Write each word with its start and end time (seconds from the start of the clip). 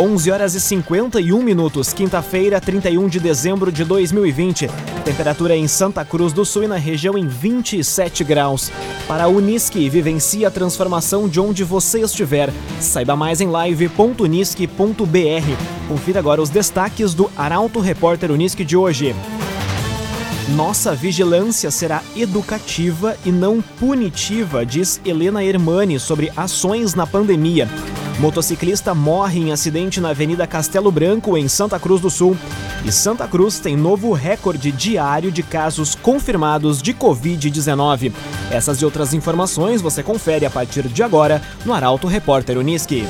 11 0.00 0.30
horas 0.30 0.54
e 0.54 0.60
51 0.62 1.42
minutos, 1.42 1.92
quinta-feira, 1.92 2.58
31 2.58 3.06
de 3.06 3.20
dezembro 3.20 3.70
de 3.70 3.84
2020. 3.84 4.66
Temperatura 5.04 5.54
em 5.54 5.68
Santa 5.68 6.02
Cruz 6.06 6.32
do 6.32 6.42
Sul 6.42 6.62
e 6.62 6.66
na 6.66 6.76
região 6.76 7.18
em 7.18 7.28
27 7.28 8.24
graus. 8.24 8.72
Para 9.06 9.24
a 9.24 9.28
Unisque, 9.28 9.90
vivencie 9.90 10.46
a 10.46 10.50
transformação 10.50 11.28
de 11.28 11.38
onde 11.38 11.62
você 11.64 12.00
estiver. 12.00 12.50
Saiba 12.80 13.14
mais 13.14 13.42
em 13.42 13.48
live.unisque.br. 13.48 14.66
Confira 15.86 16.18
agora 16.18 16.40
os 16.40 16.48
destaques 16.48 17.12
do 17.12 17.30
Arauto 17.36 17.78
Repórter 17.78 18.30
Unisque 18.30 18.64
de 18.64 18.78
hoje. 18.78 19.14
Nossa 20.56 20.94
vigilância 20.94 21.70
será 21.70 22.02
educativa 22.16 23.18
e 23.22 23.30
não 23.30 23.60
punitiva, 23.60 24.64
diz 24.64 24.98
Helena 25.04 25.44
Hermani 25.44 26.00
sobre 26.00 26.32
ações 26.34 26.94
na 26.94 27.06
pandemia. 27.06 27.68
Motociclista 28.20 28.94
morre 28.94 29.40
em 29.40 29.50
acidente 29.50 29.98
na 29.98 30.10
Avenida 30.10 30.46
Castelo 30.46 30.92
Branco, 30.92 31.38
em 31.38 31.48
Santa 31.48 31.80
Cruz 31.80 32.02
do 32.02 32.10
Sul. 32.10 32.36
E 32.84 32.92
Santa 32.92 33.26
Cruz 33.26 33.58
tem 33.58 33.74
novo 33.74 34.12
recorde 34.12 34.70
diário 34.70 35.32
de 35.32 35.42
casos 35.42 35.94
confirmados 35.94 36.82
de 36.82 36.92
Covid-19. 36.92 38.12
Essas 38.50 38.82
e 38.82 38.84
outras 38.84 39.14
informações 39.14 39.80
você 39.80 40.02
confere 40.02 40.44
a 40.44 40.50
partir 40.50 40.86
de 40.86 41.02
agora 41.02 41.40
no 41.64 41.72
Arauto 41.72 42.06
Repórter 42.06 42.58
Uniski. 42.58 43.06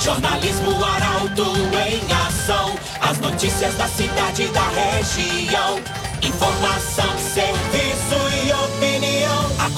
Jornalismo 0.00 0.82
Arauto 0.82 1.44
em 1.76 2.26
ação. 2.26 2.74
As 3.02 3.18
notícias 3.18 3.74
da 3.74 3.86
cidade 3.86 4.44
e 4.44 4.48
da 4.48 4.66
região. 4.70 5.78
Informação, 6.22 7.18
serviço 7.18 8.46
e 8.46 8.50
opinião. 8.50 8.81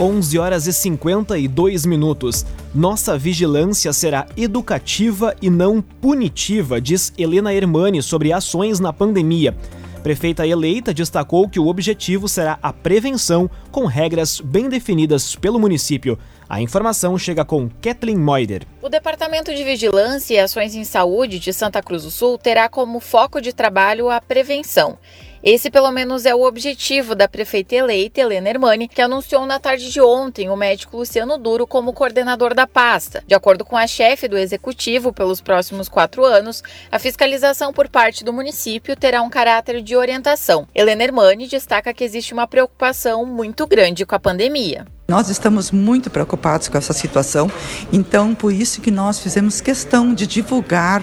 11 0.00 0.38
horas 0.38 0.66
e 0.66 0.72
52 0.72 1.84
minutos. 1.84 2.46
Nossa 2.74 3.18
vigilância 3.18 3.92
será 3.92 4.26
educativa 4.34 5.36
e 5.42 5.50
não 5.50 5.82
punitiva, 5.82 6.80
diz 6.80 7.12
Helena 7.18 7.52
Hermani 7.52 8.02
sobre 8.02 8.32
ações 8.32 8.80
na 8.80 8.94
pandemia. 8.94 9.54
Prefeita 10.02 10.46
eleita 10.46 10.94
destacou 10.94 11.46
que 11.46 11.60
o 11.60 11.66
objetivo 11.66 12.26
será 12.26 12.58
a 12.62 12.72
prevenção 12.72 13.50
com 13.70 13.84
regras 13.84 14.40
bem 14.40 14.70
definidas 14.70 15.36
pelo 15.36 15.60
município. 15.60 16.18
A 16.48 16.62
informação 16.62 17.18
chega 17.18 17.44
com 17.44 17.68
Kathleen 17.82 18.16
Moider. 18.16 18.66
O 18.80 18.88
Departamento 18.88 19.54
de 19.54 19.62
Vigilância 19.62 20.34
e 20.34 20.38
Ações 20.38 20.74
em 20.74 20.82
Saúde 20.82 21.38
de 21.38 21.52
Santa 21.52 21.82
Cruz 21.82 22.04
do 22.04 22.10
Sul 22.10 22.38
terá 22.38 22.70
como 22.70 23.00
foco 23.00 23.38
de 23.38 23.52
trabalho 23.52 24.08
a 24.08 24.18
prevenção. 24.18 24.96
Esse, 25.42 25.70
pelo 25.70 25.90
menos, 25.90 26.26
é 26.26 26.34
o 26.34 26.42
objetivo 26.42 27.14
da 27.14 27.26
prefeita 27.26 27.74
eleita, 27.74 28.20
Helena 28.20 28.50
Hermani, 28.50 28.86
que 28.86 29.00
anunciou 29.00 29.46
na 29.46 29.58
tarde 29.58 29.90
de 29.90 29.98
ontem 29.98 30.50
o 30.50 30.56
médico 30.56 30.98
Luciano 30.98 31.38
Duro 31.38 31.66
como 31.66 31.94
coordenador 31.94 32.54
da 32.54 32.66
pasta. 32.66 33.24
De 33.26 33.34
acordo 33.34 33.64
com 33.64 33.74
a 33.74 33.86
chefe 33.86 34.28
do 34.28 34.36
executivo, 34.36 35.14
pelos 35.14 35.40
próximos 35.40 35.88
quatro 35.88 36.26
anos, 36.26 36.62
a 36.92 36.98
fiscalização 36.98 37.72
por 37.72 37.88
parte 37.88 38.22
do 38.22 38.34
município 38.34 38.94
terá 38.94 39.22
um 39.22 39.30
caráter 39.30 39.80
de 39.80 39.96
orientação. 39.96 40.68
Helena 40.74 41.04
Hermani 41.04 41.46
destaca 41.46 41.94
que 41.94 42.04
existe 42.04 42.34
uma 42.34 42.46
preocupação 42.46 43.24
muito 43.24 43.66
grande 43.66 44.04
com 44.04 44.14
a 44.14 44.20
pandemia. 44.20 44.84
Nós 45.10 45.28
estamos 45.28 45.72
muito 45.72 46.08
preocupados 46.08 46.68
com 46.68 46.78
essa 46.78 46.92
situação, 46.92 47.50
então 47.92 48.32
por 48.32 48.52
isso 48.52 48.80
que 48.80 48.92
nós 48.92 49.18
fizemos 49.18 49.60
questão 49.60 50.14
de 50.14 50.24
divulgar 50.24 51.02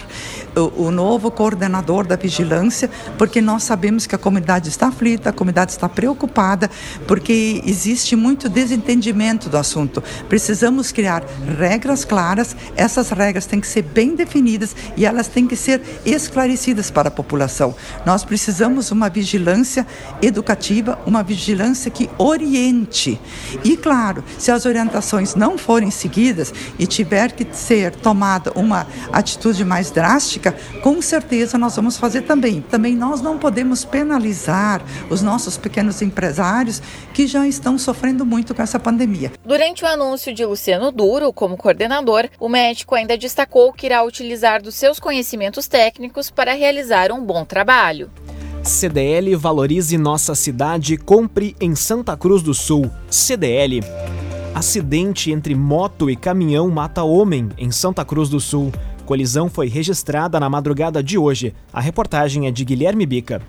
o, 0.55 0.85
o, 0.85 0.91
novo 0.91 1.29
coordenador 1.29 2.07
da 2.07 2.15
vigilância, 2.15 2.89
porque 3.17 3.41
nós 3.41 3.63
sabemos 3.63 4.07
que 4.07 4.15
a 4.15 4.17
comunidade 4.17 4.69
está 4.69 4.87
aflita, 4.87 5.29
a 5.29 5.33
comunidade 5.33 5.71
está 5.71 5.89
preocupada, 5.89 6.71
porque 7.05 7.61
existe 7.65 8.15
muito 8.15 8.47
desentendimento 8.47 9.49
do 9.49 9.57
assunto. 9.57 10.01
Precisamos 10.29 10.89
criar 10.89 11.21
regras 11.59 12.05
claras, 12.05 12.55
essas 12.77 13.09
regras 13.09 13.45
têm 13.45 13.59
que 13.59 13.67
ser 13.67 13.81
bem 13.81 14.15
definidas 14.15 14.73
e 14.95 15.05
elas 15.05 15.27
têm 15.27 15.45
que 15.45 15.57
ser 15.57 15.81
esclarecidas 16.05 16.89
para 16.89 17.09
a 17.09 17.11
população. 17.11 17.75
Nós 18.05 18.23
precisamos 18.23 18.89
uma 18.89 19.09
vigilância 19.09 19.85
educativa, 20.21 20.97
uma 21.05 21.23
vigilância 21.23 21.91
que 21.91 22.09
oriente. 22.17 23.19
E 23.65 23.75
claro, 23.75 23.96
claro, 23.97 24.23
se 24.37 24.51
as 24.51 24.65
orientações 24.67 25.33
não 25.33 25.57
forem 25.57 25.89
seguidas 25.89 26.53
e 26.77 26.85
tiver 26.85 27.31
que 27.31 27.47
ser 27.51 27.95
tomada 27.95 28.51
uma 28.55 28.85
atitude 29.11 29.65
mais 29.65 29.89
drástica, 29.89 30.55
com 30.83 31.01
certeza 31.01 31.57
nós 31.57 31.75
vamos 31.75 31.97
fazer 31.97 32.21
também. 32.21 32.61
Também 32.61 32.95
nós 32.95 33.21
não 33.21 33.39
podemos 33.39 33.83
penalizar 33.83 34.83
os 35.09 35.23
nossos 35.23 35.57
pequenos 35.57 35.99
empresários 36.03 36.79
que 37.11 37.25
já 37.25 37.47
estão 37.47 37.75
sofrendo 37.79 38.23
muito 38.23 38.53
com 38.53 38.61
essa 38.61 38.79
pandemia. 38.79 39.31
Durante 39.43 39.83
o 39.83 39.87
anúncio 39.87 40.31
de 40.31 40.45
Luciano 40.45 40.91
Duro 40.91 41.33
como 41.33 41.57
coordenador, 41.57 42.29
o 42.39 42.47
médico 42.47 42.93
ainda 42.93 43.17
destacou 43.17 43.73
que 43.73 43.87
irá 43.87 44.03
utilizar 44.03 44.61
dos 44.61 44.75
seus 44.75 44.99
conhecimentos 44.99 45.67
técnicos 45.67 46.29
para 46.29 46.53
realizar 46.53 47.11
um 47.11 47.23
bom 47.23 47.43
trabalho. 47.43 48.11
CDL 48.67 49.33
Valorize 49.37 49.97
Nossa 49.97 50.35
Cidade, 50.35 50.97
compre 50.97 51.55
em 51.59 51.73
Santa 51.73 52.17
Cruz 52.17 52.43
do 52.43 52.53
Sul. 52.53 52.91
CDL. 53.09 53.81
Acidente 54.53 55.31
entre 55.31 55.55
moto 55.55 56.09
e 56.09 56.17
caminhão 56.17 56.69
mata 56.69 57.01
homem 57.01 57.47
em 57.57 57.71
Santa 57.71 58.03
Cruz 58.03 58.27
do 58.27 58.41
Sul. 58.41 58.73
Colisão 59.05 59.49
foi 59.49 59.69
registrada 59.69 60.37
na 60.37 60.49
madrugada 60.49 61.01
de 61.01 61.17
hoje. 61.17 61.55
A 61.71 61.79
reportagem 61.79 62.45
é 62.45 62.51
de 62.51 62.65
Guilherme 62.65 63.05
Bica. 63.05 63.41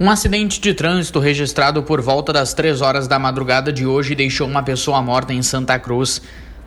Um 0.00 0.10
acidente 0.10 0.60
de 0.60 0.74
trânsito 0.74 1.20
registrado 1.20 1.84
por 1.84 2.00
volta 2.00 2.32
das 2.32 2.52
3 2.52 2.82
horas 2.82 3.06
da 3.06 3.20
madrugada 3.20 3.72
de 3.72 3.86
hoje 3.86 4.16
deixou 4.16 4.48
uma 4.48 4.64
pessoa 4.64 5.00
morta 5.00 5.32
em 5.32 5.42
Santa 5.42 5.78
Cruz. 5.78 6.20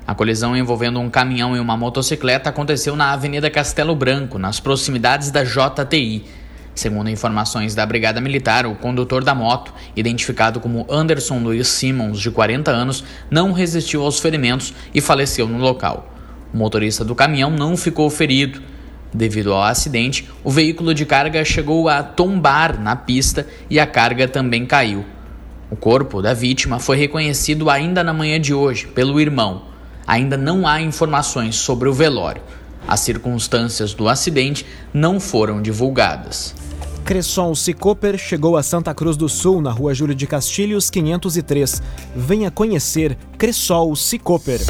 A 0.07 0.15
colisão 0.15 0.55
envolvendo 0.55 1.01
um 1.01 1.09
caminhão 1.09 1.53
e 1.53 1.59
uma 1.59 1.75
motocicleta 1.75 2.49
aconteceu 2.49 2.95
na 2.95 3.11
Avenida 3.11 3.49
Castelo 3.49 3.93
Branco, 3.93 4.39
nas 4.39 4.61
proximidades 4.61 5.31
da 5.31 5.43
JTI. 5.43 6.42
Segundo 6.75 7.09
informações 7.09 7.75
da 7.75 7.85
Brigada 7.85 8.19
Militar, 8.19 8.65
o 8.65 8.75
condutor 8.75 9.23
da 9.23 9.35
moto, 9.35 9.73
identificado 9.95 10.59
como 10.59 10.87
Anderson 10.89 11.39
Luiz 11.39 11.67
Simmons, 11.67 12.19
de 12.19 12.31
40 12.31 12.71
anos, 12.71 13.03
não 13.29 13.51
resistiu 13.51 14.03
aos 14.03 14.19
ferimentos 14.19 14.73
e 14.93 14.99
faleceu 14.99 15.47
no 15.47 15.59
local. 15.59 16.11
O 16.51 16.57
motorista 16.57 17.05
do 17.05 17.13
caminhão 17.13 17.51
não 17.51 17.77
ficou 17.77 18.09
ferido. 18.09 18.61
Devido 19.13 19.53
ao 19.53 19.61
acidente, 19.61 20.27
o 20.43 20.49
veículo 20.49 20.93
de 20.93 21.05
carga 21.05 21.45
chegou 21.45 21.87
a 21.87 22.01
tombar 22.01 22.79
na 22.79 22.95
pista 22.95 23.47
e 23.69 23.79
a 23.79 23.85
carga 23.85 24.27
também 24.27 24.65
caiu. 24.65 25.05
O 25.69 25.75
corpo 25.75 26.21
da 26.21 26.33
vítima 26.33 26.79
foi 26.79 26.97
reconhecido 26.97 27.69
ainda 27.69 28.03
na 28.03 28.13
manhã 28.13 28.39
de 28.39 28.53
hoje 28.53 28.87
pelo 28.87 29.21
irmão. 29.21 29.63
Ainda 30.05 30.35
não 30.35 30.67
há 30.67 30.81
informações 30.81 31.55
sobre 31.55 31.87
o 31.87 31.93
velório. 31.93 32.41
As 32.87 32.99
circunstâncias 32.99 33.93
do 33.93 34.07
acidente 34.07 34.65
não 34.93 35.19
foram 35.19 35.61
divulgadas. 35.61 36.55
Cresson 37.03 37.53
Cicoper 37.53 38.17
chegou 38.17 38.55
a 38.55 38.63
Santa 38.63 38.93
Cruz 38.93 39.17
do 39.17 39.27
Sul, 39.27 39.61
na 39.61 39.71
rua 39.71 39.93
Júlio 39.93 40.15
de 40.15 40.25
Castilhos, 40.25 40.89
503. 40.89 41.81
Venha 42.15 42.49
conhecer 42.49 43.17
Cressol 43.37 43.93
Cicoper. 43.95 44.61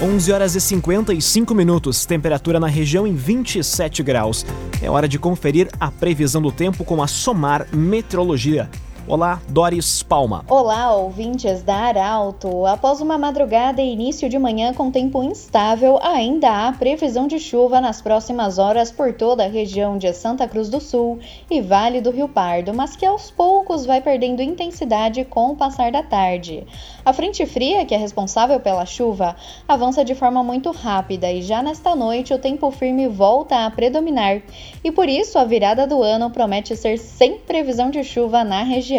11 0.00 0.32
horas 0.32 0.54
e 0.54 0.60
55 0.60 1.54
minutos, 1.54 2.06
temperatura 2.06 2.60
na 2.60 2.68
região 2.68 3.06
em 3.06 3.14
27 3.14 4.02
graus. 4.02 4.46
É 4.80 4.88
hora 4.88 5.08
de 5.08 5.18
conferir 5.18 5.68
a 5.78 5.90
previsão 5.90 6.40
do 6.40 6.52
tempo 6.52 6.84
com 6.84 7.02
a 7.02 7.08
Somar 7.08 7.66
Meteorologia. 7.72 8.70
Olá, 9.10 9.40
Doris 9.48 10.02
Palma. 10.02 10.44
Olá, 10.50 10.94
ouvintes 10.94 11.62
da 11.62 11.74
Arauto. 11.76 12.66
Após 12.66 13.00
uma 13.00 13.16
madrugada 13.16 13.80
e 13.80 13.90
início 13.90 14.28
de 14.28 14.38
manhã 14.38 14.74
com 14.74 14.90
tempo 14.90 15.24
instável, 15.24 15.98
ainda 16.02 16.68
há 16.68 16.72
previsão 16.72 17.26
de 17.26 17.38
chuva 17.38 17.80
nas 17.80 18.02
próximas 18.02 18.58
horas 18.58 18.92
por 18.92 19.14
toda 19.14 19.46
a 19.46 19.48
região 19.48 19.96
de 19.96 20.12
Santa 20.12 20.46
Cruz 20.46 20.68
do 20.68 20.78
Sul 20.78 21.20
e 21.50 21.58
Vale 21.58 22.02
do 22.02 22.10
Rio 22.10 22.28
Pardo, 22.28 22.74
mas 22.74 22.96
que 22.96 23.06
aos 23.06 23.30
poucos 23.30 23.86
vai 23.86 24.02
perdendo 24.02 24.42
intensidade 24.42 25.24
com 25.24 25.52
o 25.52 25.56
passar 25.56 25.90
da 25.90 26.02
tarde. 26.02 26.66
A 27.02 27.10
frente 27.14 27.46
fria, 27.46 27.86
que 27.86 27.94
é 27.94 27.98
responsável 27.98 28.60
pela 28.60 28.84
chuva, 28.84 29.34
avança 29.66 30.04
de 30.04 30.14
forma 30.14 30.44
muito 30.44 30.70
rápida 30.70 31.32
e 31.32 31.40
já 31.40 31.62
nesta 31.62 31.96
noite 31.96 32.34
o 32.34 32.38
tempo 32.38 32.70
firme 32.70 33.08
volta 33.08 33.64
a 33.64 33.70
predominar. 33.70 34.42
E 34.84 34.92
por 34.92 35.08
isso 35.08 35.38
a 35.38 35.44
virada 35.44 35.86
do 35.86 36.02
ano 36.02 36.28
promete 36.28 36.76
ser 36.76 36.98
sem 36.98 37.38
previsão 37.38 37.90
de 37.90 38.04
chuva 38.04 38.44
na 38.44 38.62
região. 38.62 38.97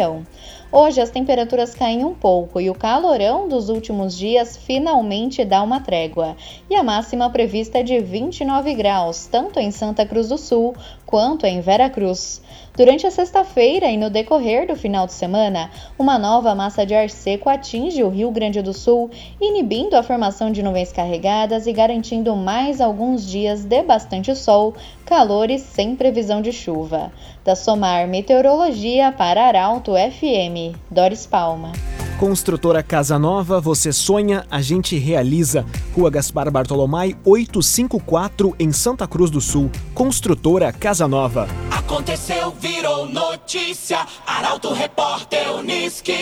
Hoje 0.72 1.00
as 1.00 1.10
temperaturas 1.10 1.74
caem 1.74 2.04
um 2.04 2.14
pouco 2.14 2.60
e 2.60 2.70
o 2.70 2.74
calorão 2.74 3.48
dos 3.48 3.68
últimos 3.68 4.16
dias 4.16 4.56
finalmente 4.56 5.44
dá 5.44 5.62
uma 5.62 5.80
trégua. 5.80 6.36
E 6.70 6.74
a 6.74 6.82
máxima 6.82 7.28
prevista 7.28 7.78
é 7.78 7.82
de 7.82 7.98
29 7.98 8.72
graus, 8.74 9.26
tanto 9.26 9.58
em 9.58 9.70
Santa 9.70 10.06
Cruz 10.06 10.28
do 10.28 10.38
Sul 10.38 10.74
quanto 11.10 11.44
em 11.44 11.60
Veracruz. 11.60 12.40
Durante 12.76 13.06
a 13.06 13.10
sexta-feira 13.10 13.90
e 13.90 13.96
no 13.96 14.08
decorrer 14.08 14.66
do 14.66 14.76
final 14.76 15.06
de 15.06 15.12
semana, 15.12 15.70
uma 15.98 16.18
nova 16.18 16.54
massa 16.54 16.86
de 16.86 16.94
ar 16.94 17.10
seco 17.10 17.50
atinge 17.50 18.02
o 18.02 18.08
Rio 18.08 18.30
Grande 18.30 18.62
do 18.62 18.72
Sul, 18.72 19.10
inibindo 19.40 19.96
a 19.96 20.02
formação 20.02 20.50
de 20.50 20.62
nuvens 20.62 20.92
carregadas 20.92 21.66
e 21.66 21.72
garantindo 21.72 22.34
mais 22.36 22.80
alguns 22.80 23.26
dias 23.26 23.64
de 23.64 23.82
bastante 23.82 24.34
sol, 24.36 24.74
calor 25.04 25.50
e 25.50 25.58
sem 25.58 25.96
previsão 25.96 26.40
de 26.40 26.52
chuva. 26.52 27.12
Da 27.44 27.56
Somar 27.56 28.06
Meteorologia 28.06 29.12
para 29.12 29.46
Arauto 29.46 29.92
FM, 29.92 30.76
Doris 30.90 31.26
Palma. 31.26 31.72
Construtora 32.20 32.82
Casa 32.82 33.18
Nova, 33.18 33.62
você 33.62 33.94
sonha, 33.94 34.44
a 34.50 34.60
gente 34.60 34.98
realiza. 34.98 35.64
Rua 35.96 36.10
Gaspar 36.10 36.50
Bartolomai, 36.50 37.16
854, 37.24 38.54
em 38.58 38.70
Santa 38.72 39.06
Cruz 39.06 39.30
do 39.30 39.40
Sul. 39.40 39.70
Construtora 39.94 40.70
Casa 40.70 41.08
Nova. 41.08 41.48
Aconteceu, 41.70 42.54
virou 42.60 43.06
notícia. 43.06 44.06
Arauto 44.26 44.70
Repórter 44.74 45.50
Uniski. 45.50 46.12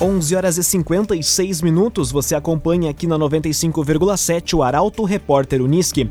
11 0.00 0.34
horas 0.34 0.58
e 0.58 0.64
56 0.64 1.62
minutos, 1.62 2.10
você 2.10 2.34
acompanha 2.34 2.90
aqui 2.90 3.06
na 3.06 3.16
95,7 3.16 4.54
o 4.54 4.64
Arauto 4.64 5.04
Repórter 5.04 5.62
Uniski. 5.62 6.10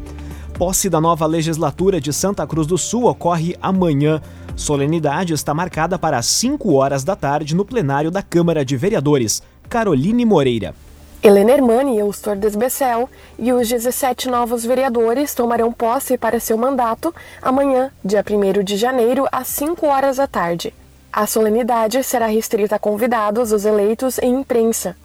Posse 0.58 0.90
da 0.90 1.02
nova 1.02 1.26
legislatura 1.26 2.00
de 2.00 2.14
Santa 2.14 2.46
Cruz 2.48 2.68
do 2.68 2.78
Sul 2.78 3.06
ocorre 3.06 3.58
amanhã. 3.62 4.22
Solenidade 4.56 5.34
está 5.34 5.54
marcada 5.54 5.98
para 5.98 6.18
as 6.18 6.26
5 6.26 6.74
horas 6.74 7.04
da 7.04 7.16
tarde 7.16 7.56
no 7.56 7.66
plenário 7.66 8.12
da 8.12 8.22
Câmara 8.22 8.66
de 8.66 8.76
Vereadores. 8.78 9.42
Caroline 9.70 10.26
Moreira. 10.26 10.76
Helena 11.24 11.52
Hermani 11.52 11.96
e 11.96 12.00
Eustor 12.00 12.36
Desbecel 12.36 13.08
e 13.38 13.54
os 13.54 13.70
17 13.70 14.28
novos 14.28 14.66
vereadores 14.66 15.36
tomarão 15.36 15.72
posse 15.72 16.18
para 16.18 16.40
seu 16.40 16.58
mandato 16.58 17.14
amanhã, 17.42 17.92
dia 18.04 18.24
1 18.28 18.64
de 18.64 18.76
janeiro, 18.76 19.28
às 19.32 19.48
5 19.48 19.86
horas 19.86 20.18
da 20.18 20.28
tarde. 20.28 20.74
A 21.14 21.28
solenidade 21.28 22.04
será 22.04 22.26
restrita 22.26 22.76
a 22.76 22.80
convidados, 22.80 23.52
os 23.52 23.66
eleitos 23.66 24.18
e 24.18 24.26
imprensa. 24.26 24.96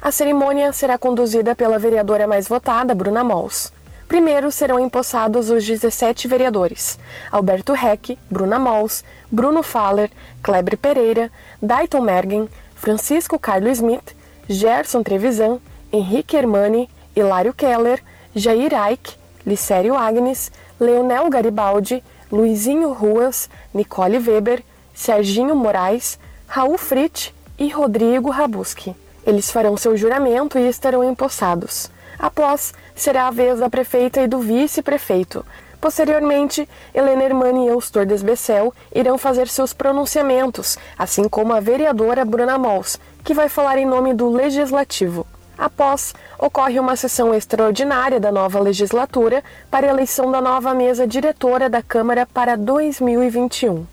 A 0.00 0.10
cerimônia 0.10 0.72
será 0.72 0.96
conduzida 0.96 1.54
pela 1.54 1.78
vereadora 1.78 2.26
mais 2.26 2.48
votada, 2.48 2.94
Bruna 2.94 3.22
Mols. 3.22 3.72
Primeiro 4.08 4.52
serão 4.52 4.78
empossados 4.78 5.50
os 5.50 5.64
17 5.64 6.28
vereadores: 6.28 6.98
Alberto 7.30 7.72
Reck, 7.72 8.16
Bruna 8.30 8.58
Mols, 8.58 9.02
Bruno 9.30 9.62
Faller, 9.62 10.10
Kleber 10.42 10.78
Pereira, 10.78 11.30
Dayton 11.60 12.00
Mergen, 12.00 12.48
Francisco 12.74 13.38
Carlos 13.38 13.78
Smith, 13.78 14.14
Gerson 14.48 15.02
Trevisan, 15.02 15.58
Henrique 15.92 16.36
Hermani, 16.36 16.88
Hilário 17.16 17.52
Keller, 17.52 18.00
Jair 18.34 18.74
Aik, 18.74 19.16
Licério 19.44 19.96
Agnes, 19.96 20.52
Leonel 20.78 21.28
Garibaldi, 21.28 22.02
Luizinho 22.30 22.92
Ruas, 22.92 23.48
Nicole 23.74 24.18
Weber, 24.18 24.62
Serginho 24.94 25.56
Moraes, 25.56 26.18
Raul 26.46 26.78
Fritz 26.78 27.34
e 27.58 27.68
Rodrigo 27.68 28.30
Rabuski. 28.30 28.94
Eles 29.26 29.50
farão 29.50 29.76
seu 29.76 29.96
juramento 29.96 30.58
e 30.58 30.68
estarão 30.68 31.02
empossados. 31.02 31.90
Após, 32.18 32.72
será 32.94 33.28
a 33.28 33.30
vez 33.30 33.58
da 33.58 33.68
prefeita 33.68 34.20
e 34.22 34.26
do 34.26 34.38
vice-prefeito. 34.38 35.44
Posteriormente, 35.80 36.68
Helena 36.94 37.24
Hermani 37.24 37.66
e 37.66 37.68
Eustor 37.68 38.06
Desbecel 38.06 38.72
irão 38.94 39.18
fazer 39.18 39.46
seus 39.48 39.72
pronunciamentos, 39.72 40.78
assim 40.98 41.28
como 41.28 41.52
a 41.52 41.60
vereadora 41.60 42.24
Bruna 42.24 42.58
Mols, 42.58 42.98
que 43.22 43.34
vai 43.34 43.48
falar 43.48 43.78
em 43.78 43.86
nome 43.86 44.14
do 44.14 44.28
Legislativo. 44.30 45.26
Após, 45.58 46.14
ocorre 46.38 46.78
uma 46.78 46.96
sessão 46.96 47.34
extraordinária 47.34 48.20
da 48.20 48.30
nova 48.30 48.60
legislatura 48.60 49.42
para 49.70 49.86
a 49.86 49.90
eleição 49.90 50.30
da 50.30 50.40
nova 50.40 50.74
mesa 50.74 51.06
diretora 51.06 51.70
da 51.70 51.82
Câmara 51.82 52.26
para 52.26 52.56
2021. 52.56 53.86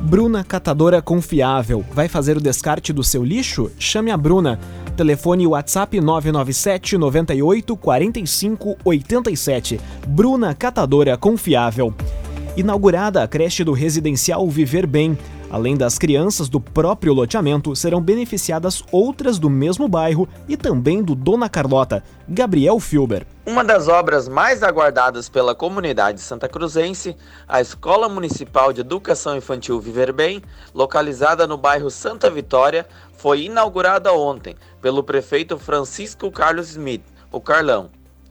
Bruna 0.00 0.44
Catadora 0.44 1.00
Confiável. 1.00 1.84
Vai 1.92 2.08
fazer 2.08 2.36
o 2.36 2.40
descarte 2.40 2.92
do 2.92 3.02
seu 3.02 3.24
lixo? 3.24 3.70
Chame 3.78 4.10
a 4.10 4.16
Bruna. 4.16 4.60
Telefone 4.96 5.46
WhatsApp 5.46 6.00
997 6.00 6.96
98 6.96 7.76
45 7.76 8.76
87. 8.82 9.80
Bruna 10.08 10.54
Catadora 10.54 11.16
Confiável. 11.18 11.94
Inaugurada 12.56 13.22
a 13.22 13.28
creche 13.28 13.62
do 13.62 13.74
residencial 13.74 14.48
Viver 14.48 14.86
Bem. 14.86 15.18
Além 15.48 15.76
das 15.76 15.96
crianças 15.96 16.48
do 16.48 16.60
próprio 16.60 17.14
loteamento, 17.14 17.74
serão 17.76 18.00
beneficiadas 18.00 18.82
outras 18.90 19.38
do 19.38 19.48
mesmo 19.48 19.86
bairro 19.86 20.28
e 20.48 20.56
também 20.56 21.02
do 21.02 21.14
Dona 21.14 21.48
Carlota, 21.48 22.02
Gabriel 22.28 22.80
Filber. 22.80 23.24
Uma 23.46 23.62
das 23.62 23.86
obras 23.86 24.28
mais 24.28 24.64
aguardadas 24.64 25.28
pela 25.28 25.54
comunidade 25.54 26.20
santa 26.20 26.48
cruzense, 26.48 27.16
a 27.46 27.60
Escola 27.60 28.08
Municipal 28.08 28.72
de 28.72 28.80
Educação 28.80 29.36
Infantil 29.36 29.80
Viver 29.80 30.12
Bem, 30.12 30.42
localizada 30.74 31.46
no 31.46 31.56
bairro 31.56 31.90
Santa 31.90 32.28
Vitória, 32.28 32.84
foi 33.16 33.42
inaugurada 33.42 34.12
ontem 34.12 34.56
pelo 34.82 35.04
prefeito 35.04 35.56
Francisco 35.56 36.28
Carlos 36.30 36.70
Smith, 36.70 37.04
o 37.30 37.40
Carlão. 37.40 37.88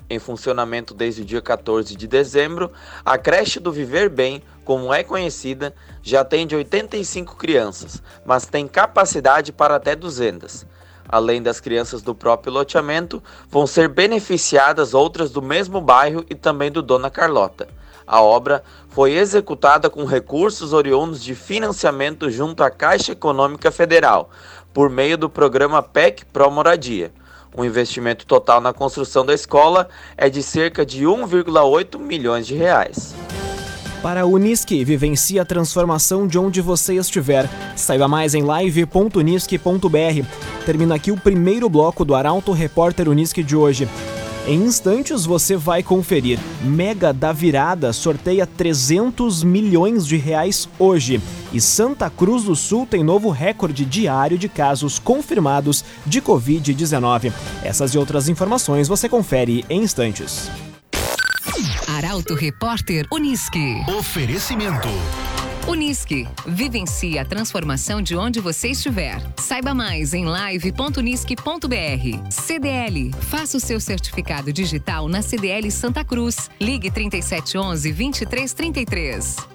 Em 0.08 0.20
funcionamento 0.20 0.94
desde 0.94 1.24
o 1.24 1.26
dia 1.26 1.42
14 1.42 1.96
de 1.96 2.08
dezembro, 2.08 2.72
a 3.04 3.18
creche 3.18 3.60
do 3.60 3.72
Viver 3.72 4.08
Bem, 4.08 4.44
como 4.66 4.92
é 4.92 5.04
conhecida, 5.04 5.74
já 6.02 6.22
atende 6.22 6.56
85 6.56 7.38
crianças, 7.38 8.02
mas 8.26 8.48
tem 8.48 8.68
capacidade 8.68 9.54
para 9.54 9.76
até 9.76 9.96
200. 9.96 10.66
Além 11.08 11.42
das 11.42 11.60
crianças 11.60 12.02
do 12.02 12.16
próprio 12.16 12.52
loteamento, 12.52 13.22
vão 13.48 13.68
ser 13.68 13.88
beneficiadas 13.88 14.96
outras 14.96 15.30
do 15.32 15.42
mesmo 15.42 15.80
bairro 15.80 16.26
e 16.30 16.34
também 16.34 16.72
do 16.72 16.82
Dona 16.82 17.12
Carlota. 17.12 17.68
A 18.08 18.22
obra 18.22 18.64
foi 18.90 19.14
executada 19.14 19.90
com 19.90 20.04
recursos 20.04 20.74
oriundos 20.74 21.24
de 21.24 21.36
financiamento 21.36 22.30
junto 22.30 22.64
à 22.64 22.70
Caixa 22.70 23.12
Econômica 23.12 23.72
Federal, 23.72 24.30
por 24.74 24.90
meio 24.90 25.18
do 25.18 25.30
programa 25.30 25.82
PEC 25.82 26.26
Pro 26.26 26.50
Moradia. 26.52 27.12
O 27.56 27.64
investimento 27.64 28.26
total 28.26 28.60
na 28.60 28.74
construção 28.74 29.26
da 29.26 29.34
escola 29.34 29.88
é 30.18 30.30
de 30.30 30.44
cerca 30.44 30.86
de 30.86 31.06
1,8 31.06 31.98
milhões 31.98 32.46
de 32.46 32.54
reais. 32.54 33.16
Para 34.02 34.22
a 34.22 34.26
Unisque, 34.26 34.84
vivencie 34.84 35.40
a 35.40 35.46
transformação 35.46 36.28
de 36.28 36.38
onde 36.38 36.62
você 36.62 36.96
estiver. 36.96 37.50
Saiba 37.76 38.08
mais 38.08 38.36
em 38.36 38.44
live.unisque.br. 38.44 40.28
Termina 40.66 40.96
aqui 40.96 41.12
o 41.12 41.18
primeiro 41.18 41.68
bloco 41.70 42.06
do 42.06 42.14
Arauto 42.14 42.52
Repórter 42.52 43.10
Unisque 43.10 43.44
de 43.44 43.56
hoje. 43.56 43.88
Em 44.48 44.62
instantes 44.62 45.26
você 45.26 45.58
vai 45.58 45.82
conferir. 45.82 46.38
Mega 46.62 47.12
da 47.12 47.32
Virada 47.32 47.92
sorteia 47.92 48.46
300 48.46 49.44
milhões 49.44 50.06
de 50.06 50.18
reais 50.18 50.70
hoje. 50.78 51.20
E 51.52 51.60
Santa 51.60 52.12
Cruz 52.12 52.44
do 52.44 52.56
Sul 52.56 52.86
tem 52.86 53.04
novo 53.04 53.32
recorde 53.32 53.84
diário 53.84 54.38
de 54.38 54.48
casos 54.48 55.00
confirmados 55.00 55.84
de 56.06 56.22
Covid-19. 56.22 57.34
Essas 57.64 57.96
e 57.96 57.98
outras 57.98 58.30
informações 58.30 58.88
você 58.88 59.10
confere 59.10 59.66
em 59.68 59.82
instantes. 59.82 60.48
Arauto 61.96 62.36
Repórter 62.36 63.08
Uniski. 63.10 63.82
Oferecimento. 63.88 64.90
Unisque. 65.66 66.28
Vivencie 66.46 67.18
a 67.18 67.24
transformação 67.24 68.02
de 68.02 68.18
onde 68.18 68.42
você 68.42 68.72
estiver. 68.72 69.22
Saiba 69.38 69.74
mais 69.74 70.14
em 70.14 70.26
live.unisque.br. 70.26 72.30
CDL. 72.30 73.12
Faça 73.22 73.56
o 73.56 73.62
seu 73.62 73.80
certificado 73.80 74.52
digital 74.52 75.08
na 75.08 75.22
CDL 75.22 75.72
Santa 75.72 76.04
Cruz. 76.04 76.50
Ligue 76.60 76.92
3711 76.92 77.94
2333. 77.94 79.55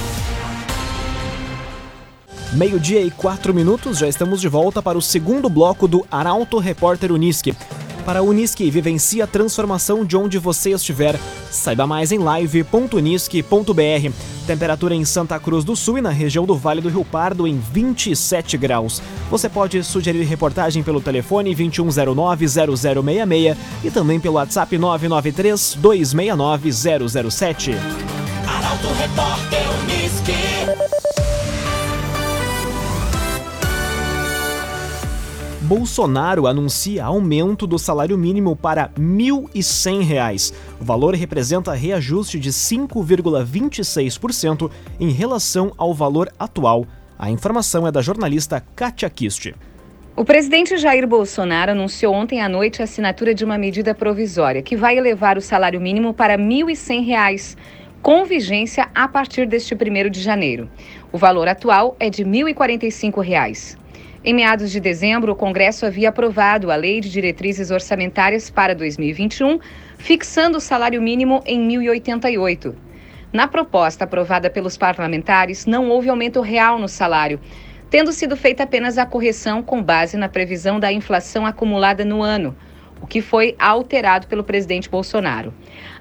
Meio-dia 2.53 3.01
e 3.01 3.09
quatro 3.09 3.53
minutos, 3.53 3.99
já 3.99 4.09
estamos 4.09 4.41
de 4.41 4.49
volta 4.49 4.81
para 4.81 4.97
o 4.97 5.01
segundo 5.01 5.49
bloco 5.49 5.87
do 5.87 6.05
Arauto 6.11 6.59
Repórter 6.59 7.09
Unisque. 7.09 7.55
Para 8.05 8.19
a 8.19 8.23
Unisque, 8.23 8.69
vivencie 8.69 9.21
a 9.21 9.27
transformação 9.27 10.03
de 10.03 10.17
onde 10.17 10.37
você 10.37 10.71
estiver. 10.71 11.17
Saiba 11.49 11.87
mais 11.87 12.11
em 12.11 12.17
live.unisque.br. 12.17 14.11
Temperatura 14.45 14.93
em 14.93 15.05
Santa 15.05 15.39
Cruz 15.39 15.63
do 15.63 15.77
Sul 15.77 15.99
e 15.99 16.01
na 16.01 16.09
região 16.09 16.45
do 16.45 16.57
Vale 16.57 16.81
do 16.81 16.89
Rio 16.89 17.05
Pardo 17.05 17.47
em 17.47 17.57
27 17.57 18.57
graus. 18.57 19.01
Você 19.29 19.47
pode 19.47 19.81
sugerir 19.81 20.23
reportagem 20.23 20.83
pelo 20.83 20.99
telefone 20.99 21.55
2109-0066 21.55 23.55
e 23.81 23.89
também 23.89 24.19
pelo 24.19 24.35
WhatsApp 24.35 24.77
993-269-007. 24.77 27.75
Arauto 28.45 28.87
Repórter 28.99 29.63
Unisque. 29.83 30.80
Bolsonaro 35.71 36.47
anuncia 36.47 37.05
aumento 37.05 37.65
do 37.65 37.79
salário 37.79 38.17
mínimo 38.17 38.57
para 38.57 38.91
R$ 38.93 39.01
1.100. 39.01 40.53
O 40.81 40.83
valor 40.83 41.15
representa 41.15 41.71
reajuste 41.71 42.37
de 42.37 42.49
5,26% 42.49 44.69
em 44.99 45.11
relação 45.11 45.71
ao 45.77 45.93
valor 45.93 46.29
atual. 46.37 46.85
A 47.17 47.31
informação 47.31 47.87
é 47.87 47.91
da 47.91 48.01
jornalista 48.01 48.61
Katia 48.75 49.09
Kist. 49.09 49.55
O 50.13 50.25
presidente 50.25 50.75
Jair 50.75 51.07
Bolsonaro 51.07 51.71
anunciou 51.71 52.13
ontem 52.13 52.41
à 52.41 52.49
noite 52.49 52.81
a 52.81 52.83
assinatura 52.83 53.33
de 53.33 53.45
uma 53.45 53.57
medida 53.57 53.95
provisória 53.95 54.61
que 54.61 54.75
vai 54.75 54.97
elevar 54.97 55.37
o 55.37 55.41
salário 55.41 55.79
mínimo 55.79 56.13
para 56.13 56.35
R$ 56.35 56.43
1.100, 56.43 57.55
com 58.01 58.25
vigência 58.25 58.89
a 58.93 59.07
partir 59.07 59.47
deste 59.47 59.73
1 59.73 60.09
de 60.09 60.19
janeiro. 60.19 60.69
O 61.13 61.17
valor 61.17 61.47
atual 61.47 61.95
é 61.97 62.09
de 62.09 62.23
R$ 62.23 62.29
1.045. 62.29 63.79
Em 64.23 64.35
meados 64.35 64.69
de 64.69 64.79
dezembro, 64.79 65.31
o 65.31 65.35
Congresso 65.35 65.83
havia 65.83 66.09
aprovado 66.09 66.69
a 66.69 66.75
Lei 66.75 67.01
de 67.01 67.09
Diretrizes 67.09 67.71
Orçamentárias 67.71 68.51
para 68.51 68.75
2021, 68.75 69.59
fixando 69.97 70.59
o 70.59 70.61
salário 70.61 71.01
mínimo 71.01 71.41
em 71.43 71.59
1.088. 71.67 72.75
Na 73.33 73.47
proposta 73.47 74.03
aprovada 74.03 74.47
pelos 74.47 74.77
parlamentares, 74.77 75.65
não 75.65 75.89
houve 75.89 76.07
aumento 76.07 76.39
real 76.39 76.77
no 76.77 76.87
salário, 76.87 77.39
tendo 77.89 78.11
sido 78.11 78.37
feita 78.37 78.61
apenas 78.61 78.99
a 78.99 79.07
correção 79.07 79.63
com 79.63 79.81
base 79.81 80.15
na 80.15 80.29
previsão 80.29 80.79
da 80.79 80.93
inflação 80.93 81.43
acumulada 81.43 82.05
no 82.05 82.21
ano 82.21 82.55
o 83.01 83.07
que 83.07 83.21
foi 83.21 83.55
alterado 83.59 84.27
pelo 84.27 84.43
presidente 84.43 84.89
Bolsonaro. 84.89 85.53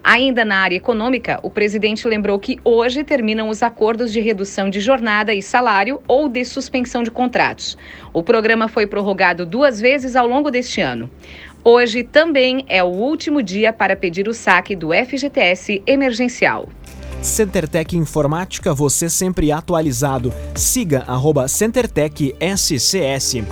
Ainda 0.02 0.44
na 0.44 0.58
área 0.58 0.76
econômica, 0.76 1.40
o 1.42 1.50
presidente 1.50 2.06
lembrou 2.06 2.38
que 2.38 2.58
hoje 2.64 3.02
terminam 3.04 3.48
os 3.48 3.62
acordos 3.62 4.12
de 4.12 4.20
redução 4.20 4.70
de 4.70 4.80
jornada 4.80 5.34
e 5.34 5.42
salário 5.42 6.00
ou 6.06 6.28
de 6.28 6.44
suspensão 6.44 7.02
de 7.02 7.10
contratos. 7.10 7.76
O 8.12 8.22
programa 8.22 8.68
foi 8.68 8.86
prorrogado 8.86 9.44
duas 9.44 9.80
vezes 9.80 10.16
ao 10.16 10.26
longo 10.26 10.50
deste 10.50 10.80
ano. 10.80 11.10
Hoje 11.62 12.02
também 12.02 12.64
é 12.68 12.82
o 12.82 12.86
último 12.86 13.42
dia 13.42 13.72
para 13.72 13.94
pedir 13.94 14.28
o 14.28 14.32
saque 14.32 14.74
do 14.74 14.90
FGTS 14.92 15.82
emergencial. 15.86 16.68
CenterTech 17.20 17.96
Informática, 17.96 18.72
você 18.72 19.10
sempre 19.10 19.52
atualizado. 19.52 20.32
Siga 20.54 21.04
arroba 21.06 21.46
CenterTech 21.48 22.34
SCS. 22.40 23.44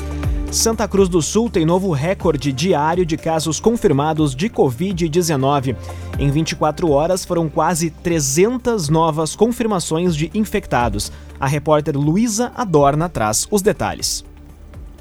Santa 0.51 0.89
Cruz 0.89 1.11
do 1.11 1.21
Sul 1.21 1.51
tem 1.51 1.67
novo 1.67 1.93
recorde 1.93 2.53
diário 2.53 3.05
de 3.05 3.19
casos 3.19 3.61
confirmados 3.61 4.35
de 4.35 4.49
Covid-19. 4.49 5.77
Em 6.19 6.31
24 6.31 6.91
horas 6.91 7.23
foram 7.23 7.51
quase 7.51 7.91
300 7.91 8.89
novas 8.89 9.37
confirmações 9.37 10.17
de 10.17 10.31
infectados. 10.33 11.13
A 11.39 11.47
repórter 11.47 11.99
Luísa 11.99 12.51
Adorna 12.57 13.11
traz 13.11 13.47
os 13.51 13.61
detalhes. 13.61 14.25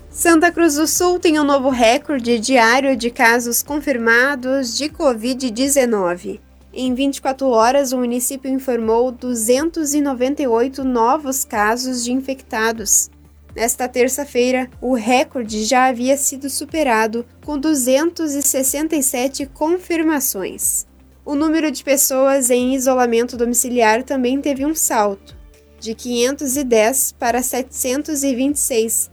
Santa 0.10 0.52
Cruz 0.52 0.76
do 0.76 0.86
Sul 0.86 1.18
tem 1.18 1.40
um 1.40 1.46
novo 1.46 1.70
recorde 1.70 2.38
diário 2.40 2.98
de 2.98 3.10
casos 3.10 3.64
confirmados 3.64 4.78
de 4.78 4.90
Covid-19. 4.90 6.42
Em 6.74 6.94
24 6.94 7.48
horas, 7.48 7.94
o 7.94 7.98
município 7.98 8.52
informou 8.52 9.14
298 9.14 10.84
novos 10.84 11.46
casos 11.46 12.04
de 12.04 12.12
infectados. 12.12 13.10
Nesta 13.58 13.88
terça-feira, 13.88 14.70
o 14.80 14.94
recorde 14.94 15.64
já 15.64 15.88
havia 15.88 16.16
sido 16.16 16.48
superado 16.48 17.26
com 17.44 17.58
267 17.58 19.48
confirmações. 19.48 20.86
O 21.26 21.34
número 21.34 21.72
de 21.72 21.84
pessoas 21.84 22.52
em 22.52 22.76
isolamento 22.76 23.36
domiciliar 23.36 24.04
também 24.04 24.40
teve 24.40 24.64
um 24.64 24.76
salto, 24.76 25.36
de 25.80 25.96
510 25.96 27.14
para 27.14 27.42
726. 27.42 29.10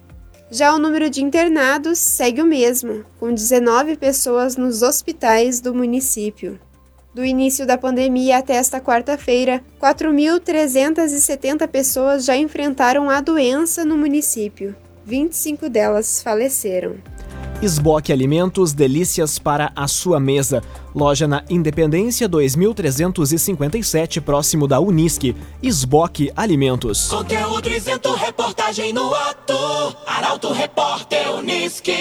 Já 0.51 0.75
o 0.75 0.79
número 0.79 1.09
de 1.09 1.25
internados 1.25 1.99
segue 1.99 2.43
o 2.43 2.47
mesmo, 2.47 3.03
com 3.19 3.33
19 3.33 3.97
pessoas 3.97 4.59
nos 4.59 4.83
hospitais 4.83 5.59
do 5.59 5.75
município. 5.75 6.61
Do 7.15 7.25
início 7.25 7.65
da 7.65 7.79
pandemia 7.79 8.39
até 8.39 8.55
esta 8.55 8.81
quarta-feira, 8.81 9.63
4.370 9.81 11.69
pessoas 11.69 12.25
já 12.25 12.37
enfrentaram 12.37 13.09
a 13.09 13.21
doença 13.21 13.85
no 13.85 13.97
município. 13.97 14.75
25 15.07 15.69
delas 15.69 16.21
faleceram. 16.21 16.97
Esboque 17.63 18.13
Alimentos, 18.13 18.73
delícias 18.73 19.39
para 19.39 19.71
a 19.77 19.87
sua 19.87 20.19
mesa. 20.19 20.61
Loja 20.93 21.29
na 21.29 21.45
Independência 21.49 22.29
2357, 22.29 24.21
próximo 24.21 24.67
da 24.67 24.81
Unisque. 24.81 25.37
Esboque 25.63 26.33
Alimentos. 26.35 27.09
Conteúdo 27.09 27.71
isento, 27.71 28.13
reportagem 28.15 28.93
no 28.93 29.15
ato. 29.15 29.55
Arauto 30.05 30.53
Repórter 30.53 31.31
Unisque. 31.33 31.95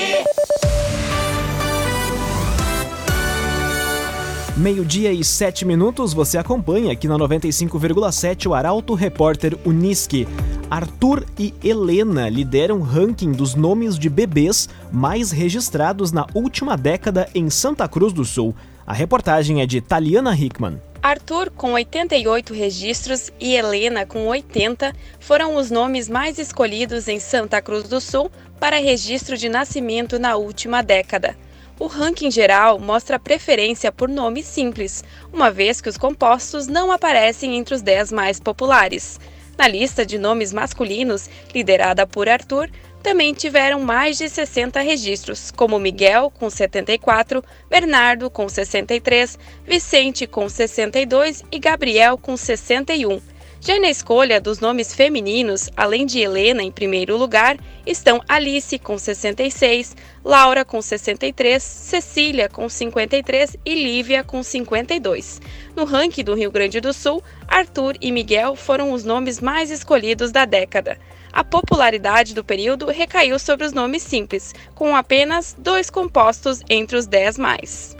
Meio-dia 4.63 5.11
e 5.11 5.25
sete 5.25 5.65
minutos, 5.65 6.13
você 6.13 6.37
acompanha 6.37 6.93
aqui 6.93 7.05
na 7.05 7.17
95,7 7.17 8.49
o 8.49 8.53
Arauto 8.53 8.93
Repórter 8.93 9.57
Unisque. 9.65 10.25
Arthur 10.71 11.25
e 11.37 11.53
Helena 11.61 12.29
lideram 12.29 12.77
o 12.77 12.81
ranking 12.81 13.33
dos 13.33 13.55
nomes 13.55 13.99
de 13.99 14.07
bebês 14.07 14.69
mais 14.89 15.31
registrados 15.31 16.13
na 16.13 16.25
última 16.33 16.77
década 16.77 17.27
em 17.35 17.49
Santa 17.49 17.89
Cruz 17.89 18.13
do 18.13 18.23
Sul. 18.23 18.55
A 18.87 18.93
reportagem 18.93 19.61
é 19.61 19.65
de 19.65 19.81
Taliana 19.81 20.33
Hickman. 20.33 20.81
Arthur, 21.01 21.49
com 21.49 21.73
88 21.73 22.53
registros, 22.53 23.33
e 23.41 23.55
Helena, 23.55 24.05
com 24.05 24.27
80, 24.27 24.93
foram 25.19 25.57
os 25.57 25.69
nomes 25.69 26.07
mais 26.07 26.39
escolhidos 26.39 27.09
em 27.09 27.19
Santa 27.19 27.61
Cruz 27.61 27.89
do 27.89 27.99
Sul 27.99 28.31
para 28.61 28.77
registro 28.77 29.37
de 29.37 29.49
nascimento 29.49 30.17
na 30.17 30.37
última 30.37 30.81
década. 30.81 31.35
O 31.79 31.87
ranking 31.87 32.29
geral 32.29 32.77
mostra 32.77 33.17
preferência 33.17 33.91
por 33.91 34.07
nomes 34.07 34.45
simples, 34.45 35.03
uma 35.33 35.49
vez 35.49 35.81
que 35.81 35.89
os 35.89 35.97
compostos 35.97 36.67
não 36.67 36.91
aparecem 36.91 37.57
entre 37.57 37.73
os 37.73 37.81
10 37.81 38.11
mais 38.11 38.39
populares. 38.39 39.19
Na 39.57 39.67
lista 39.67 40.05
de 40.05 40.17
nomes 40.17 40.53
masculinos, 40.53 41.29
liderada 41.53 42.05
por 42.05 42.29
Arthur, 42.29 42.69
também 43.01 43.33
tiveram 43.33 43.81
mais 43.81 44.17
de 44.17 44.29
60 44.29 44.79
registros, 44.79 45.51
como 45.51 45.77
Miguel, 45.77 46.31
com 46.39 46.49
74, 46.49 47.43
Bernardo, 47.69 48.29
com 48.29 48.47
63, 48.47 49.37
Vicente, 49.65 50.25
com 50.25 50.47
62 50.47 51.43
e 51.51 51.59
Gabriel, 51.59 52.17
com 52.17 52.37
61. 52.37 53.32
Já 53.65 53.79
na 53.79 53.89
escolha 53.89 54.41
dos 54.41 54.59
nomes 54.59 54.93
femininos, 54.93 55.69
além 55.77 56.05
de 56.05 56.19
Helena 56.19 56.61
em 56.61 56.69
primeiro 56.69 57.15
lugar, 57.15 57.55
estão 57.85 58.21
Alice 58.27 58.77
com 58.77 58.97
66, 58.97 59.95
Laura 60.21 60.65
com 60.65 60.81
63, 60.81 61.63
Cecília 61.63 62.49
com 62.49 62.67
53 62.67 63.55
e 63.63 63.73
Lívia 63.73 64.21
com 64.21 64.43
52. 64.43 65.39
No 65.77 65.85
ranking 65.85 66.25
do 66.25 66.35
Rio 66.35 66.51
Grande 66.51 66.81
do 66.81 66.91
Sul, 66.91 67.23
Arthur 67.47 67.95
e 68.01 68.11
Miguel 68.11 68.57
foram 68.57 68.91
os 68.91 69.05
nomes 69.05 69.39
mais 69.39 69.71
escolhidos 69.71 70.29
da 70.29 70.43
década. 70.43 70.97
A 71.31 71.41
popularidade 71.41 72.35
do 72.35 72.43
período 72.43 72.87
recaiu 72.87 73.39
sobre 73.39 73.65
os 73.65 73.71
nomes 73.71 74.03
simples, 74.03 74.53
com 74.75 74.93
apenas 74.93 75.55
dois 75.57 75.89
compostos 75.89 76.59
entre 76.69 76.97
os 76.97 77.07
10 77.07 77.37
mais. 77.37 77.95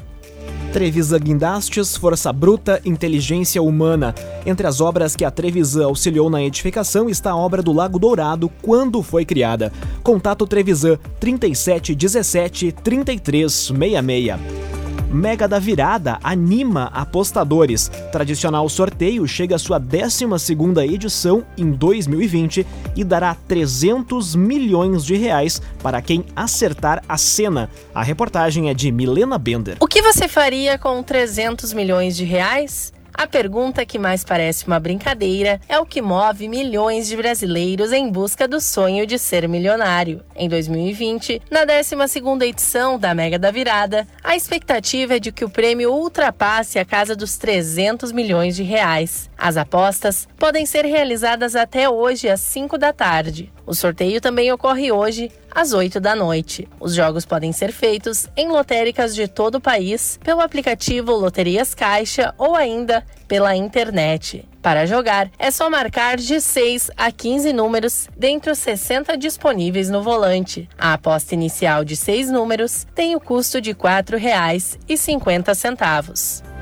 Trevisan 0.74 1.20
Guindastes, 1.20 1.96
Força 1.96 2.34
Bruta, 2.34 2.82
Inteligência 2.84 3.62
Humana. 3.62 4.16
Entre 4.44 4.66
as 4.66 4.82
obras 4.82 5.16
que 5.16 5.24
a 5.24 5.30
Trevisan 5.30 5.86
auxiliou 5.86 6.32
na 6.32 6.42
edificação 6.42 7.08
está 7.08 7.30
a 7.30 7.38
obra 7.38 7.62
do 7.62 7.72
Lago 7.72 8.00
Dourado, 8.00 8.50
quando 8.60 9.04
foi 9.04 9.24
criada. 9.24 9.72
Contato 10.02 10.48
Trevisan 10.48 10.98
3717 11.20 12.72
3366. 12.72 14.83
Mega 15.14 15.48
da 15.48 15.60
Virada 15.60 16.18
anima 16.24 16.86
apostadores. 16.86 17.88
Tradicional 18.12 18.68
sorteio 18.68 19.28
chega 19.28 19.58
à 19.58 19.60
sua 19.60 19.80
12ª 19.80 20.84
edição 20.92 21.46
em 21.56 21.70
2020 21.70 22.66
e 22.96 23.04
dará 23.04 23.36
300 23.48 24.36
milhões 24.36 25.06
de 25.06 25.16
reais 25.16 25.62
para 25.84 26.02
quem 26.02 26.26
acertar 26.36 27.04
a 27.08 27.16
cena. 27.16 27.70
A 27.94 28.02
reportagem 28.02 28.72
é 28.72 28.74
de 28.74 28.92
Milena 28.92 29.38
Bender. 29.38 29.78
O 29.80 29.88
que 29.88 30.02
você 30.02 30.28
faria 30.28 30.80
com 30.80 31.04
300 31.04 31.74
milhões 31.74 32.16
de 32.16 32.24
reais? 32.24 32.92
A 33.14 33.28
pergunta 33.28 33.86
que 33.86 34.00
mais 34.00 34.24
parece 34.24 34.66
uma 34.66 34.80
brincadeira 34.80 35.62
é 35.70 35.80
o 35.80 35.86
que 35.86 36.02
move 36.02 36.48
milhões 36.48 37.08
de 37.08 37.16
brasileiros 37.16 37.92
em 37.92 38.10
busca 38.10 38.48
do 38.48 38.60
sonho 38.60 39.06
de 39.06 39.20
ser 39.20 39.48
milionário. 39.48 40.24
Em 40.36 40.50
2020, 40.50 41.42
na 41.50 41.66
12ª 41.66 42.44
edição 42.44 42.98
da 42.98 43.14
Mega 43.14 43.38
da 43.38 43.52
Virada, 43.52 44.08
a 44.24 44.36
expectativa 44.36 45.16
é 45.16 45.20
de 45.20 45.32
que 45.32 45.46
o 45.46 45.50
prêmio 45.50 45.94
ultrapasse 45.94 46.80
a 46.80 46.86
casa 46.86 47.16
dos 47.16 47.38
300 47.38 48.12
milhões 48.12 48.56
de 48.56 48.64
reais. 48.64 49.30
As 49.38 49.58
apostas 49.58 50.28
podem 50.38 50.66
ser 50.66 50.86
realizadas 50.86 51.56
até 51.56 51.88
hoje 51.90 52.28
às 52.28 52.42
5 52.42 52.78
da 52.78 52.92
tarde. 52.92 53.52
O 53.66 53.74
sorteio 53.74 54.20
também 54.20 54.52
ocorre 54.52 54.92
hoje, 54.92 55.32
às 55.50 55.74
8 55.74 56.00
da 56.00 56.16
noite. 56.16 56.68
Os 56.80 56.94
jogos 56.94 57.26
podem 57.26 57.52
ser 57.52 57.72
feitos 57.72 58.28
em 58.36 58.50
lotéricas 58.50 59.16
de 59.16 59.28
todo 59.28 59.56
o 59.56 59.62
país, 59.62 60.20
pelo 60.24 60.42
aplicativo 60.42 61.14
Loterias 61.14 61.74
Caixa 61.74 62.36
ou 62.38 62.56
ainda 62.56 63.04
pela 63.28 63.56
internet. 63.56 64.48
Para 64.62 64.86
jogar, 64.86 65.30
é 65.38 65.52
só 65.52 65.70
marcar 65.70 66.18
de 66.18 66.40
6 66.40 66.92
a 66.96 67.12
15 67.12 67.52
números 67.52 68.08
dentre 68.18 68.52
os 68.52 68.60
60 68.60 69.18
disponíveis 69.18 69.90
no 69.90 70.02
volante. 70.02 70.70
A 70.78 70.94
aposta 70.94 71.34
inicial 71.34 71.84
de 71.84 71.96
6 71.96 72.32
números 72.32 72.86
tem 72.96 73.16
o 73.16 73.20
custo 73.20 73.60
de 73.60 73.72
R$ 73.72 73.78
4,50. 73.78 76.53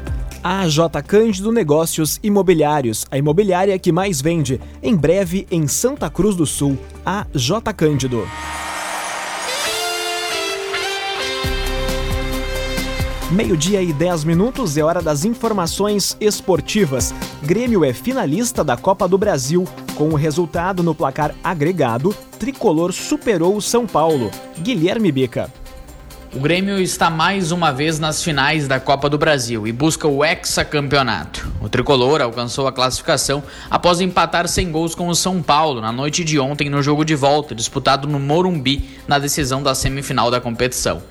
A 0.43 0.67
J 0.67 1.03
Cândido 1.03 1.51
Negócios 1.51 2.19
Imobiliários, 2.23 3.05
a 3.11 3.17
imobiliária 3.17 3.77
que 3.77 3.91
mais 3.91 4.19
vende, 4.19 4.59
em 4.81 4.95
breve 4.95 5.45
em 5.51 5.67
Santa 5.67 6.09
Cruz 6.09 6.35
do 6.35 6.47
Sul. 6.47 6.79
A 7.05 7.27
J 7.31 7.71
Cândido. 7.71 8.27
Meio-dia 13.29 13.83
e 13.83 13.93
10 13.93 14.23
minutos 14.23 14.77
é 14.77 14.81
hora 14.81 14.99
das 14.99 15.25
informações 15.25 16.17
esportivas. 16.19 17.13
Grêmio 17.43 17.85
é 17.85 17.93
finalista 17.93 18.63
da 18.63 18.75
Copa 18.75 19.07
do 19.07 19.19
Brasil. 19.19 19.65
Com 19.93 20.09
o 20.09 20.15
resultado 20.15 20.81
no 20.81 20.95
placar 20.95 21.35
agregado, 21.43 22.15
Tricolor 22.39 22.91
superou 22.91 23.55
o 23.55 23.61
São 23.61 23.85
Paulo. 23.85 24.31
Guilherme 24.59 25.11
Bica. 25.11 25.60
O 26.33 26.39
Grêmio 26.39 26.79
está 26.79 27.09
mais 27.09 27.51
uma 27.51 27.73
vez 27.73 27.99
nas 27.99 28.23
finais 28.23 28.65
da 28.65 28.79
Copa 28.79 29.09
do 29.09 29.17
Brasil 29.17 29.67
e 29.67 29.71
busca 29.73 30.07
o 30.07 30.23
hexacampeonato. 30.23 31.51
O 31.59 31.67
tricolor 31.67 32.21
alcançou 32.21 32.67
a 32.67 32.71
classificação 32.71 33.43
após 33.69 33.99
empatar 33.99 34.47
sem 34.47 34.71
gols 34.71 34.95
com 34.95 35.09
o 35.09 35.15
São 35.15 35.41
Paulo 35.41 35.81
na 35.81 35.91
noite 35.91 36.23
de 36.23 36.39
ontem 36.39 36.69
no 36.69 36.81
jogo 36.81 37.03
de 37.03 37.15
volta, 37.15 37.53
disputado 37.53 38.07
no 38.07 38.17
Morumbi, 38.17 38.89
na 39.09 39.19
decisão 39.19 39.61
da 39.61 39.75
semifinal 39.75 40.31
da 40.31 40.39
competição. 40.39 41.03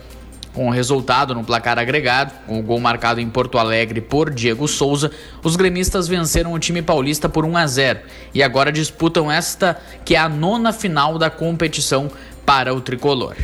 Com 0.54 0.68
o 0.68 0.72
resultado 0.72 1.34
no 1.34 1.44
placar 1.44 1.78
agregado, 1.78 2.32
com 2.46 2.58
o 2.58 2.62
gol 2.62 2.80
marcado 2.80 3.20
em 3.20 3.28
Porto 3.28 3.58
Alegre 3.58 4.00
por 4.00 4.30
Diego 4.30 4.66
Souza, 4.66 5.10
os 5.44 5.54
gremistas 5.54 6.08
venceram 6.08 6.54
o 6.54 6.58
time 6.58 6.80
paulista 6.80 7.28
por 7.28 7.44
1 7.44 7.58
a 7.58 7.66
0 7.66 8.00
e 8.32 8.42
agora 8.42 8.72
disputam 8.72 9.30
esta 9.30 9.78
que 10.02 10.14
é 10.14 10.18
a 10.18 10.30
nona 10.30 10.72
final 10.72 11.18
da 11.18 11.28
competição 11.28 12.10
para 12.46 12.72
o 12.72 12.80
tricolor. 12.80 13.36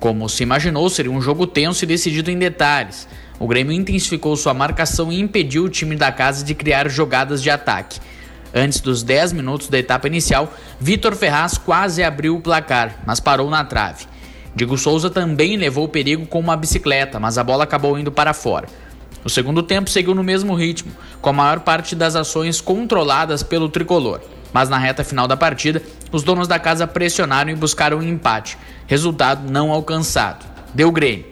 Como 0.00 0.30
se 0.30 0.42
imaginou, 0.42 0.88
seria 0.88 1.12
um 1.12 1.20
jogo 1.20 1.46
tenso 1.46 1.84
e 1.84 1.86
decidido 1.86 2.30
em 2.30 2.38
detalhes. 2.38 3.06
O 3.38 3.46
Grêmio 3.46 3.72
intensificou 3.72 4.34
sua 4.34 4.54
marcação 4.54 5.12
e 5.12 5.20
impediu 5.20 5.64
o 5.64 5.68
time 5.68 5.94
da 5.94 6.10
casa 6.10 6.42
de 6.42 6.54
criar 6.54 6.88
jogadas 6.88 7.42
de 7.42 7.50
ataque. 7.50 8.00
Antes 8.54 8.80
dos 8.80 9.02
10 9.02 9.34
minutos 9.34 9.68
da 9.68 9.78
etapa 9.78 10.06
inicial, 10.06 10.52
Vitor 10.80 11.14
Ferraz 11.14 11.58
quase 11.58 12.02
abriu 12.02 12.34
o 12.34 12.40
placar, 12.40 12.96
mas 13.06 13.20
parou 13.20 13.50
na 13.50 13.62
trave. 13.62 14.06
Diego 14.56 14.78
Souza 14.78 15.10
também 15.10 15.58
levou 15.58 15.84
o 15.84 15.88
perigo 15.88 16.26
com 16.26 16.40
uma 16.40 16.56
bicicleta, 16.56 17.20
mas 17.20 17.36
a 17.36 17.44
bola 17.44 17.64
acabou 17.64 17.98
indo 17.98 18.10
para 18.10 18.32
fora. 18.32 18.68
O 19.22 19.28
segundo 19.28 19.62
tempo 19.62 19.90
seguiu 19.90 20.14
no 20.14 20.24
mesmo 20.24 20.54
ritmo, 20.54 20.90
com 21.20 21.28
a 21.28 21.32
maior 21.34 21.60
parte 21.60 21.94
das 21.94 22.16
ações 22.16 22.58
controladas 22.58 23.42
pelo 23.42 23.68
tricolor. 23.68 24.20
Mas 24.52 24.68
na 24.68 24.78
reta 24.78 25.04
final 25.04 25.28
da 25.28 25.36
partida, 25.36 25.82
os 26.10 26.22
donos 26.22 26.48
da 26.48 26.58
casa 26.58 26.86
pressionaram 26.86 27.50
e 27.50 27.54
buscaram 27.54 27.98
um 27.98 28.02
empate. 28.02 28.58
Resultado 28.86 29.50
não 29.50 29.70
alcançado. 29.70 30.44
Deu 30.74 30.90
Grêmio. 30.90 31.26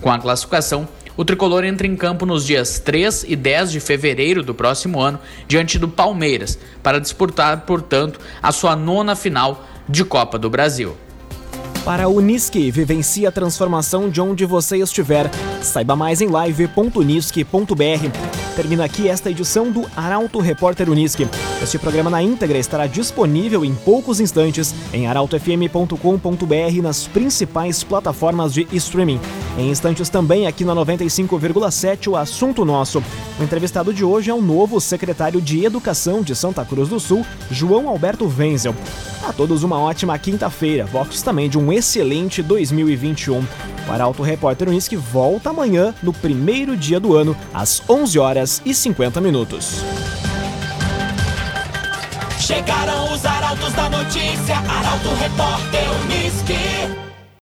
Com 0.00 0.10
a 0.10 0.18
classificação, 0.18 0.88
o 1.16 1.24
tricolor 1.24 1.64
entra 1.64 1.86
em 1.86 1.96
campo 1.96 2.24
nos 2.24 2.46
dias 2.46 2.78
3 2.78 3.24
e 3.28 3.36
10 3.36 3.72
de 3.72 3.80
fevereiro 3.80 4.42
do 4.42 4.54
próximo 4.54 5.00
ano, 5.00 5.18
diante 5.46 5.78
do 5.78 5.88
Palmeiras, 5.88 6.58
para 6.82 7.00
disputar, 7.00 7.62
portanto, 7.62 8.20
a 8.42 8.52
sua 8.52 8.74
nona 8.74 9.14
final 9.14 9.66
de 9.88 10.04
Copa 10.04 10.38
do 10.38 10.48
Brasil. 10.48 10.96
Para 11.84 12.04
a 12.04 12.08
Unisque, 12.08 12.70
vivencie 12.70 13.26
a 13.26 13.32
transformação 13.32 14.08
de 14.08 14.20
onde 14.20 14.46
você 14.46 14.78
estiver. 14.78 15.30
Saiba 15.62 15.96
mais 15.96 16.20
em 16.20 16.28
live.unisque.br. 16.28 18.39
Termina 18.56 18.84
aqui 18.84 19.08
esta 19.08 19.30
edição 19.30 19.70
do 19.70 19.86
Arauto 19.96 20.38
Repórter 20.40 20.90
Unisque. 20.90 21.28
Este 21.62 21.78
programa 21.78 22.10
na 22.10 22.22
íntegra 22.22 22.58
estará 22.58 22.86
disponível 22.86 23.64
em 23.64 23.74
poucos 23.74 24.20
instantes 24.20 24.74
em 24.92 25.06
arautofm.com.br 25.06 26.82
nas 26.82 27.06
principais 27.06 27.84
plataformas 27.84 28.52
de 28.52 28.66
streaming. 28.72 29.20
Em 29.56 29.70
instantes 29.70 30.08
também 30.08 30.46
aqui 30.46 30.64
na 30.64 30.74
95,7 30.74 32.08
o 32.08 32.16
assunto 32.16 32.64
nosso. 32.64 33.02
O 33.38 33.42
entrevistado 33.42 33.94
de 33.94 34.04
hoje 34.04 34.30
é 34.30 34.34
o 34.34 34.42
novo 34.42 34.80
secretário 34.80 35.40
de 35.40 35.64
Educação 35.64 36.22
de 36.22 36.34
Santa 36.34 36.64
Cruz 36.64 36.88
do 36.88 36.98
Sul, 36.98 37.24
João 37.50 37.88
Alberto 37.88 38.26
Wenzel. 38.26 38.74
A 39.26 39.32
todos 39.32 39.62
uma 39.62 39.78
ótima 39.78 40.18
quinta-feira, 40.18 40.86
votos 40.86 41.22
também 41.22 41.48
de 41.48 41.56
um 41.56 41.72
excelente 41.72 42.42
2021. 42.42 43.44
Arauto 43.90 44.22
Repórter 44.22 44.68
Unisque 44.68 44.96
volta 44.96 45.50
amanhã, 45.50 45.92
no 46.02 46.12
primeiro 46.12 46.76
dia 46.76 47.00
do 47.00 47.16
ano, 47.16 47.36
às 47.52 47.82
11 47.88 48.18
horas 48.18 48.62
e 48.64 48.72
50 48.72 49.20
minutos. 49.20 49.82
Chegaram 52.38 53.12
os 53.12 53.24
arautos 53.24 53.72
da 53.72 53.90
notícia, 53.90 54.56
Arauto 54.56 55.08
Repórter 55.20 55.84
Unisque. 56.04 57.09